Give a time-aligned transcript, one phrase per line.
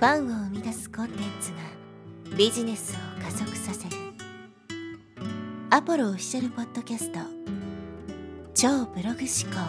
[0.00, 1.58] ファンを生み出すコンテンツが
[2.34, 3.96] ビジネスを加速させる
[5.68, 7.18] アポロオフィシャルポッドキャスト
[8.54, 9.18] 超ブログ思
[9.52, 9.60] 考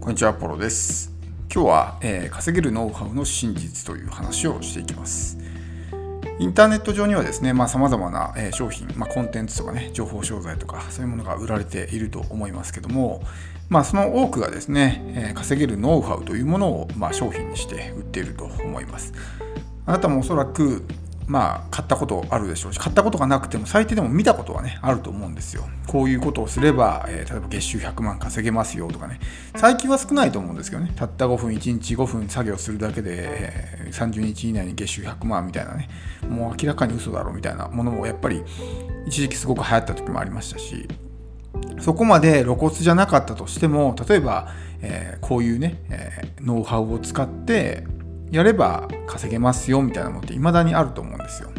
[0.00, 1.12] こんにちは、アポロです。
[1.52, 5.43] 今日は、えー稼げるノウハウの真実という話をしていきます。
[6.38, 13.22] インターネット上にはですね、まあ、様々な、商品、まあ、コンテンツとかね、情報商材とか、そういうものが売られていると思いますけども、
[13.68, 19.12] まあ、その多くがですね、えー稼げるノウハウというものを、まあ、商品にして売っていると思います。
[19.86, 20.84] あなたもおそらく、
[21.26, 25.64] まあ、買ったことあるでしょうし、買ったことがなくても、最低でも見たことはね、あると思うんですよ。
[25.86, 29.18] こういうことをすれば、えー例えば月収100万稼げますよとかね、
[29.56, 35.88] 最近は少ないと思うんですけどね、たった5分、1日5分作業するだけで、えー30日以内に月収100万みたいなね、
[36.28, 38.42] もう明らかに嘘だろみたいなものもやっぱり
[39.06, 40.88] 一時期すごく流行った時もありましたし、
[41.80, 44.48] そこまで露骨じゃなかったとしても、例えば、
[44.82, 47.86] えーこういうね、えノウハウを使って
[48.34, 51.50] やれば稼げますよみたいなのって未だにあると思うんですよ。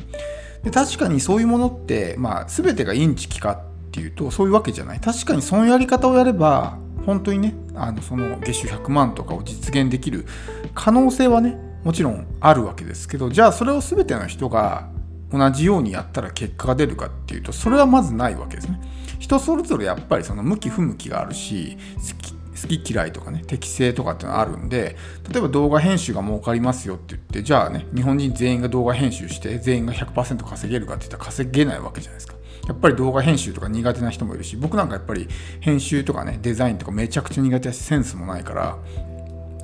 [0.63, 4.99] で確かにそういうものって、まあ、全てがインチキかっていうとそういうわけじゃない。
[4.99, 10.25] 確かにそのやり方をやれば本当にねあのその月収100万とかを実現できる
[10.73, 14.89] 可能性はねもちろんあるわけですけどじゃあそれを全ての人が
[15.31, 18.81] 同じようにやったら結果が出るかっていうとそれはまずないわけですね。
[19.19, 22.17] 人それぞれやっぱりその向き不向きがあるし好
[22.61, 24.95] 好き嫌いとかね適性とかってのあるんで
[25.29, 32.35] 例えば動画編集が儲かりますよって言ってじゃあね日本人全員が動画編集して全員が100%稼げるかって言ったら稼げないわけじゃないですか。
[32.67, 35.27] やっぱり動画編集とか苦手な人もいるし僕なんかやっぱり
[35.59, 38.79] 編集とかねデザインとかめちゃくちゃ苦手だしセンスもないから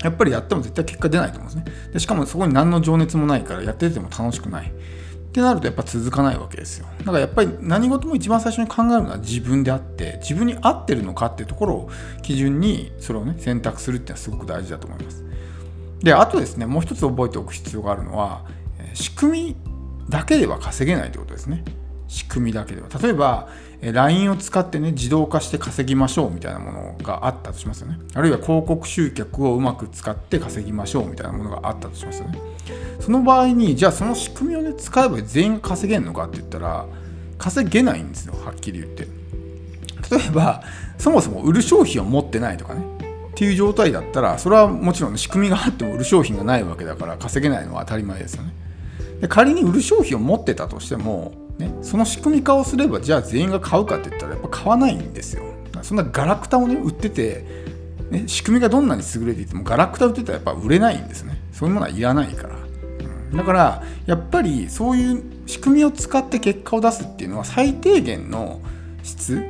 [0.03, 1.92] やっぱりやっても絶対結果出ないと思うんですね。
[1.94, 4.72] でしかもそこに何の情熱もないからやってても楽しくない。
[5.31, 6.87] ってなるとやっぱ続かないわけですよ。
[6.99, 11.89] だからやっぱり何事も一番最初に考えるのは自分であって自分に合ってるのかっていうところを
[12.21, 15.23] 基準にそれをね選択するっていうのはすごく大事だと思います。
[15.99, 18.43] であとですねもう一つ覚えておく必要があるのは
[18.93, 19.55] 仕組み
[20.09, 21.64] だけでは稼げないってことですね。
[22.11, 22.89] 仕組みだけでは。
[23.02, 23.48] 例えば
[23.82, 27.99] LINE を使ってね自動化して稼ぎましょうみたいなものがあったとしますよね。
[28.14, 32.38] あるいは広告集客をうまく使って稼ぎましょうみたいなものがあったとしますよね。
[33.00, 36.86] その場合にじゃあその仕組みをね使えば全員稼げるのかって言ったら
[37.38, 39.08] 稼げないんですよはっきり言って。
[40.11, 40.64] 例えば
[40.98, 42.83] そもそも売る商品を持ってないとかね
[43.30, 48.54] っていう状態だったらそれはもちろん、仕組みがあっても売る商品がないわけだから稼げないのは当たり前ですよね。
[49.21, 55.44] で仮に売る商品を持ってたとしても、ね、その仕組み化をすればじゃあ全員が買うかって言ったらやっぱ買わないんですよ。
[55.83, 57.45] そんなガラクタをね売ってて、
[58.10, 61.39] ね、仕組みがどんなに優れていてもガラクタ売ってたらやっぱ売れないんですね。
[61.52, 62.55] そういうものはいらないから。
[62.55, 63.38] うん。
[63.38, 68.61] だからやっぱりそういう仕組みを使って結果を出すっていうのは最低限の
[69.04, 69.44] 質。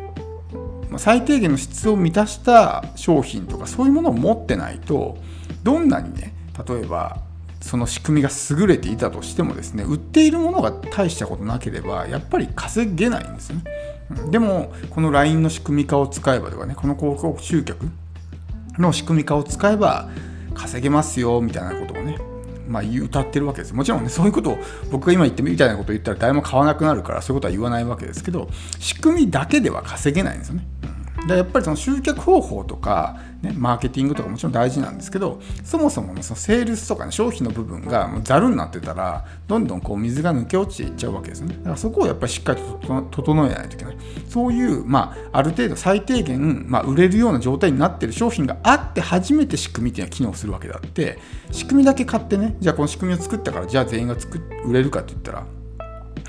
[0.97, 5.17] 最低限の質を満たした商品とかそういうものを持ってないと
[5.63, 6.33] どんなにね
[6.67, 7.21] 例えば
[7.61, 13.63] その仕組みが優れていたとしてもですね売っているものが大したことなければやっぱり稼げないんですね。
[14.09, 14.31] うん。
[14.31, 17.87] でもこの LINE の仕組み化を使えばとかねこの広告集客
[18.77, 20.09] の仕組み化を使えば
[20.53, 22.17] 稼げますよみたいなことをね
[22.67, 24.57] まあ、言う歌ってるわけですもちろんねそういうことを
[24.91, 28.47] 僕が今言ってみたいなことを言ったら誰も買わなくなるからそういうことは言わないわけですけど
[28.79, 30.65] 仕組みだけでは稼げないんですよね。
[30.83, 41.55] うんでやっぱりその集客方法とか、ね、マーケティングとかもちろん大事なんですけどそもそものそのセールスとか、ね、商品の部分がもうざるになってたらどんどんこう水が抜け落ちていっちゃうわけですね。
[41.57, 43.97] だからそこをやっぱりしっかりと整えないといけない。
[44.27, 51.19] そういう、まあ、ある程度最低限、まあ、売れるような状態になってる商品があって初めて仕組みっていうのは機能するわけであって
[51.51, 55.45] 仕組みだけ買ってねじゃあこの仕組みを作ったからじゃあ全員が作売れるかって言ったら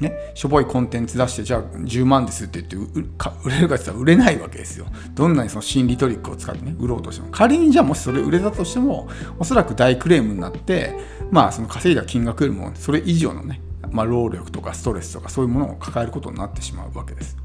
[0.03, 2.99] ね、しょぼいコンテンツ出してじゃあ10万ですって言って
[3.45, 4.87] 売れるかって言ったら売れないわけですよ。
[5.15, 7.29] どんなにその心理トリックを使ってね売ろうとしても。
[7.31, 9.09] 仮にじゃあもしそれ売れたとしても
[9.39, 10.99] おそらく大クレームになって
[11.31, 13.61] まあその稼いだ金額よりもそれ以上のね、
[13.91, 17.37] まあ、労力とかストレスとかそういうものを抱えることになってしまうわけです。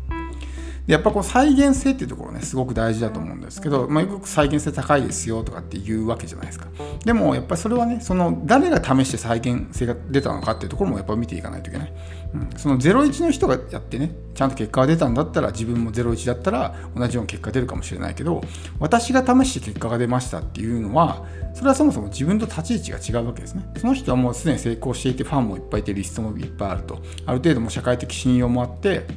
[0.87, 6.67] でやっぱこう再現性っていうところねすごく大事だと思うんですけど、まあ、よく再現性高いですよとかって言うわけじゃないですか。
[7.03, 11.93] でもやっぱりそれはねその誰が試して再現性が出たのかっていうところもやっぱ見ていかないといけない、
[12.33, 18.41] うん、その01の人がやってねちゃんと結果が出たんだったら自分も01だったら同じような結果出るかもしれないけど
[18.79, 23.67] 私が試して結果が出ましたっていうのはそれはそもそも自分と立ち位置が違うわけですね。
[23.77, 27.01] その人はもうすでに成功していてファンもいっぱいいてリストもいっぱいあると。
[27.25, 29.07] ある程度も社会的信用もあって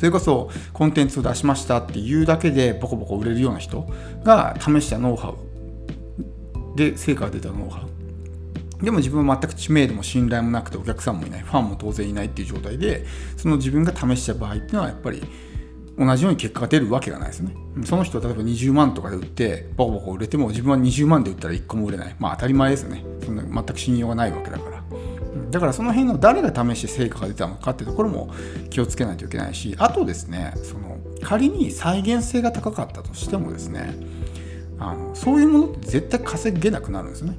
[0.00, 3.86] それこそコンテンツを出しましたっていうだけでボコボコ売れるような人
[4.24, 5.34] が試したノウハウ。
[6.74, 7.84] で成果が出たノウハ
[8.80, 8.82] ウ。
[8.82, 11.42] でも自分は全く知名度も信頼もなくてお客さんもいない。
[11.42, 13.04] ファンも当然いないっていう状態で
[13.36, 15.22] その自分が試した場合っていうのはやっぱり
[15.98, 17.54] 同じように結果が出るわけがないですね。
[17.84, 22.16] その人は例えば20万とかで売ってボコボコ売れても自分は20万で売ったら1個も売れない。
[22.18, 23.04] まあ当たり前ですよね。
[23.22, 24.79] そんな全く信用がないわけだから
[25.50, 28.32] だからその辺の誰が試して成果が出たのかっていうところも
[28.70, 33.94] 気をつけないといけないしあとですねその仮に再現性が高かったとしてもですね
[34.78, 37.36] あのそういうものって絶対稼げなくなるんですね。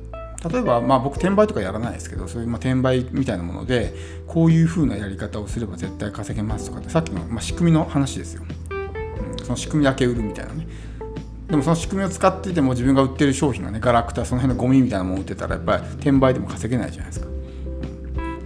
[0.49, 3.93] 例えば、まあ、僕転売とかやらないですけどそういうま転売みたいなもので
[4.25, 10.67] こういう風なやり方をすれば絶対稼げますとかってさっきの、ま、仕組みの話ですよ、うん、その仕組みだけ売るみたいなね。
[11.47, 17.27] でもその仕組みを使ってても自分が売ってる商品がねガラクタその辺のゴミみたいなものを売ってたらやっぱり転売でも稼げないじゃないですか、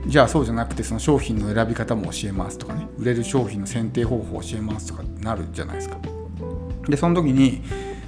[0.08, 2.88] じゃあそうじゃなくてその商品の選び方も教えますとかね。
[2.98, 5.98] 売れる商品の選定方法を教えますとかなるじゃないですか。
[6.88, 7.64] でその時に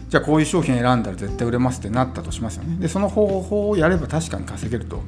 [0.10, 2.78] じゃあこういう商品選んだら絶対売れますってなったとしますよね。
[2.80, 5.02] でその方法をやれば確かに稼げると。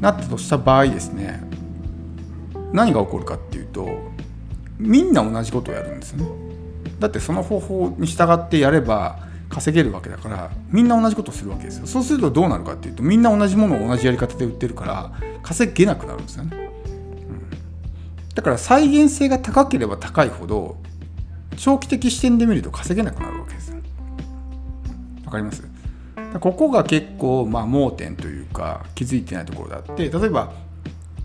[0.00, 1.42] なったとした場合ですね
[2.72, 3.86] 何が起こるかっていうと
[4.78, 6.30] みんな同じことをやるんですよね。
[6.98, 11.86] だってその方法に従ってやれば稼げるわけだからみんな同じことをするわけですよ。
[11.86, 15.12] そうするとどうなるかっていうとみんな同じものを同じやり方で売ってるから
[15.42, 20.76] 稼げなくなるんですよね、うん、だから再現性が高ければ高いほど
[21.56, 23.72] 長期的視点で見ると稼げなくなるわけです
[25.24, 25.62] 分かります？
[26.40, 30.52] ここが結構まあ盲点というか気づいてないところであって例えば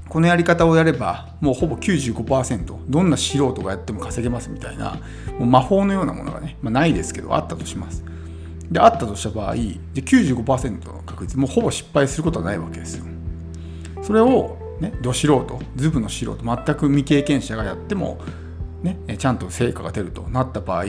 [0.10, 5.00] このやり方をやればもうほぼ95%どんな素人がやっても稼げますみたいな
[5.38, 8.04] もう魔法のようなものがね、まあ、ないですけどあったとします。
[8.72, 9.62] であったとした場合で
[10.02, 13.06] 95%の確率もうほぼ失敗することはないわけですよ。
[14.02, 18.20] それをねど素人ズブの素人全く未経験者がやっても
[18.84, 20.86] ねちゃんと成果が出るとなった場合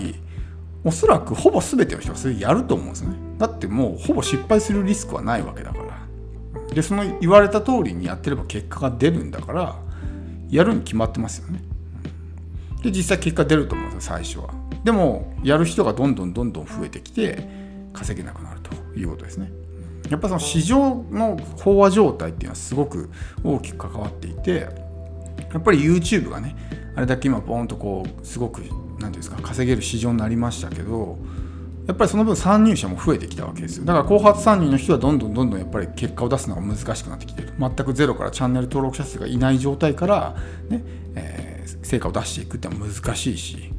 [0.84, 3.14] おそらくほぼ全ての人がそれやると思うんですね。
[3.38, 6.06] だってもうほぼ失敗するリスクはないわけだから。
[6.74, 9.76] でその言われた通りにやってれば結果が出るんだから
[10.48, 11.62] やるに決まってますよね。
[12.82, 14.50] で実際結果出ると思うんですよ最初は。
[14.84, 17.65] でもやる人がどんどんどんどん増えてきて
[17.96, 19.50] 稼げなくなるということですね。
[20.10, 23.10] やっぱその市場の飽和状態っていうのはすごく
[23.42, 24.68] 大きく関わっていて
[25.52, 26.54] やっぱり YouTube がね
[26.94, 31.18] あれだけ今ボーンとこうすごく何ていうんですか稼げる市場になりましたけど
[31.86, 33.84] やっぱりその分参入者も増えてきたわけですよ。
[33.84, 37.52] だから後発参入の人はどんどんどんどんやっぱり結果を出すのが難しくなってきてる。
[37.58, 40.36] 全くゼロからチャンネル登録者数がいない状態から
[40.68, 40.82] ね、
[41.14, 43.72] えー、成果を出していくってのは難しいし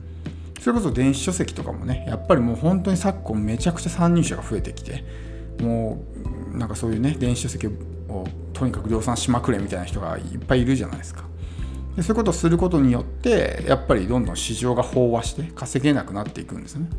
[0.67, 5.05] それこそ電子書籍とかもねやっぱりもう本当に昨今めちゃくちゃ参入者が増えてきて
[5.61, 6.03] も
[6.53, 7.71] うなんかそういうね電子書籍を
[8.51, 11.23] とにかく量産しまくれみたいな人がいっぱいいるじゃないですか。
[11.95, 16.89] でそういうことをすることによってやっぱりどんどん市場が飽和して稼げなくなっていくんですね、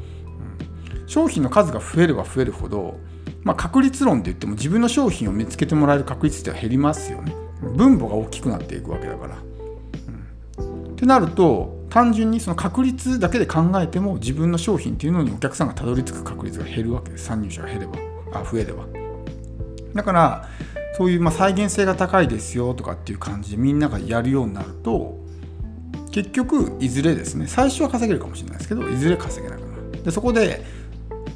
[1.03, 2.99] うん、商品の数が増えれば増えるほど、
[3.43, 7.35] まあ、確率論って言っても自分の商品を見つけてもらえる確率って減りますよね。
[7.77, 9.37] 分母が大きくなっていくわけだから、
[10.57, 17.11] うん、ってなると単純にその確率だけで考えても自分の商品っていうのにお客さんがたどり着く確率が減るわけ。
[17.11, 17.95] です参入者が減れば
[18.33, 18.85] あ増えれば。
[19.95, 20.49] だから
[20.97, 25.19] そういうま再現性が高いですよとかっていう感じでみんながやるようになると
[26.11, 30.03] 結局いずれですね最初は稼げるかもしれないですけどいずれ稼げなくなる。
[30.03, 30.65] でそこで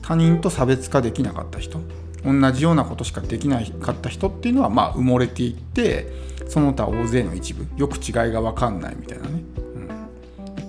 [0.02, 1.80] 他人と差別化できなかった人
[2.24, 6.12] 同じようなことしかできなかった人っていうのはま埋もれていって
[6.48, 9.42] その他大勢の一部よく違いが分かんないみたいなね、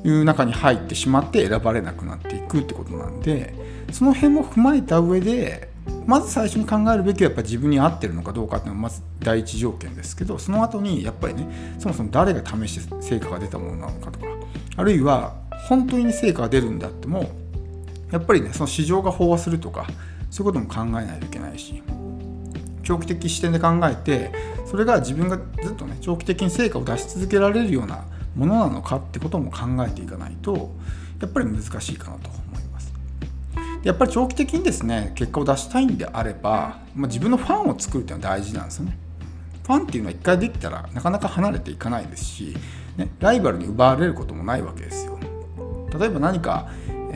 [0.03, 3.53] いう中に入ってしまって選ばれなくなっていくってことなんで
[3.91, 5.69] その辺も踏まえた上で
[6.05, 14.25] まず最初に考えるべきはやっぱ自分に合ってるのかどうかっていうのがまず第一条件ですけどその後にやっぱりねそもそも誰が試して成果が出たものなのかとか
[14.75, 15.35] あるいは
[15.69, 17.29] 本当に成果が出るんだっても
[18.11, 19.87] やっぱりねその市場が飽和するとか
[20.29, 21.81] そういうことも考えないといけないし
[22.83, 24.31] 長期的視点で考えて
[24.65, 30.71] それが自分がずっとね長期的に成果を出し続けられるようなものなのかってことも考えていかないと
[31.21, 32.93] やっぱり難しいかなと思います
[33.83, 38.97] やっぱり長期的にですね結果を出したいんであれば、まあ、自分のファンを作るっていうのは大事なんですよね。
[39.65, 42.55] ファンっていうのは一回できたらなかなか離れていかないですし、
[42.97, 45.17] ね、ライバルに奪われることもないわけですよ。
[45.97, 46.69] 例えば何か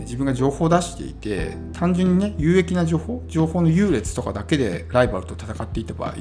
[0.08, 6.16] 自分が情報を出していて単純にね有益な情報情報の優劣とかだけでライバルと戦っていた場合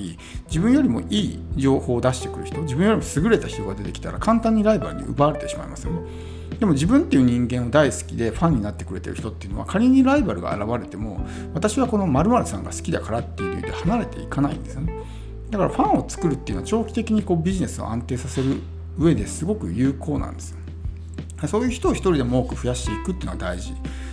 [0.49, 6.01] 自分よりもいい情報を出してくる人自分よりも優れた人が出てきたら簡単にライバルに奪われてしまいますよね。
[6.59, 14.97] でも自分っていう人間を大好きでファンになってくれてる人っていうのは仮にライバルが現れても私はこの〇〇さんが好きだからっていう理由で離れていかないんですよね
[15.51, 18.61] だからファンを作るっていうのは長期的にこうビジネスを安定させる
[18.99, 20.56] 上ですごく有効なんですよ
[21.47, 23.73] そういう人を一人でも多く増やしていくっていうのが大事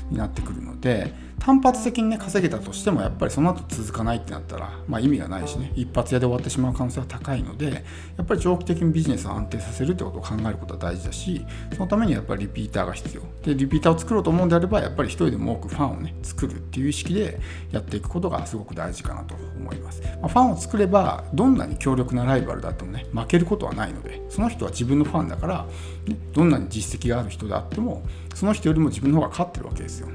[0.09, 1.13] になってくるので
[1.43, 5.73] 単発的にね稼げたとしてもやっぱりその後続かないってなったら、まあ、意味がないしね。
[5.75, 7.83] 一発屋で終わってしまう可能性は高いので
[8.15, 13.23] やっぱり長期的にビジネスを安定させるってことを考えることは大事だしそのためにやっぱりリピーターが必要。
[13.43, 25.65] でリピーターを作ろうと思うんであればやっぱり一人でも多くファンをね作るっていう意識でやっていくことがすごく大事かなと思います、まあ、ファンを作ればどんなに強力なライバルだってもね負けることはないのでその人は自分のファンだから、
[26.07, 30.07] ね、どんなに実績がある人であってもその人よりも自分の方が勝ってるわけですよ。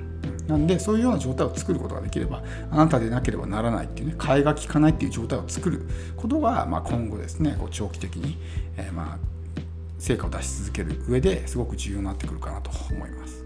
[0.49, 5.87] なんでそういうような状態を作ることができればあなたでなければならないっていうね替えが利かないっていう状態を作る
[6.17, 8.39] ことが、まあ、今後ですねこう長期的に、
[8.79, 9.19] えー、まあ
[9.99, 13.38] 成果を出し続ける上ですごく重要になってくるかなと思います。